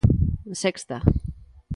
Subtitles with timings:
[0.63, 0.97] Sexta.